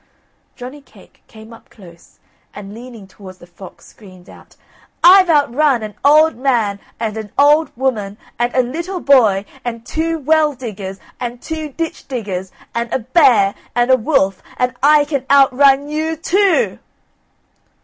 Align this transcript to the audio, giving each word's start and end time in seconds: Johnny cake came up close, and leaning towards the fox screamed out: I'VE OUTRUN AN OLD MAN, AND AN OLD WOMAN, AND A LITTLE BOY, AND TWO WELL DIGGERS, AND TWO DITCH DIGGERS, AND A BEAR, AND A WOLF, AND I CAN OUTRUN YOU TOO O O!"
Johnny 0.55 0.81
cake 0.81 1.21
came 1.27 1.53
up 1.53 1.69
close, 1.69 2.17
and 2.55 2.73
leaning 2.73 3.05
towards 3.07 3.37
the 3.37 3.45
fox 3.45 3.85
screamed 3.85 4.27
out: 4.27 4.55
I'VE 5.03 5.29
OUTRUN 5.29 5.83
AN 5.83 5.93
OLD 6.03 6.37
MAN, 6.37 6.79
AND 6.99 7.15
AN 7.17 7.31
OLD 7.37 7.69
WOMAN, 7.75 8.17
AND 8.39 8.51
A 8.55 8.63
LITTLE 8.63 8.99
BOY, 9.01 9.45
AND 9.63 9.85
TWO 9.85 10.17
WELL 10.17 10.53
DIGGERS, 10.55 10.99
AND 11.19 11.39
TWO 11.43 11.69
DITCH 11.73 12.07
DIGGERS, 12.07 12.51
AND 12.73 12.91
A 12.91 12.97
BEAR, 12.97 13.53
AND 13.75 13.91
A 13.91 13.95
WOLF, 13.95 14.41
AND 14.57 14.73
I 14.81 15.05
CAN 15.05 15.23
OUTRUN 15.29 15.87
YOU 15.87 16.15
TOO 16.15 16.79
O 16.79 16.79
O!" 16.79 16.79